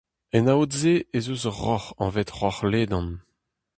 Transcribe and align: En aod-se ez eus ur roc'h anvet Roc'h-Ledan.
En 0.35 0.43
aod-se 0.53 0.95
ez 1.17 1.25
eus 1.31 1.43
ur 1.49 1.57
roc'h 1.63 1.89
anvet 2.03 2.31
Roc'h-Ledan. 2.39 3.09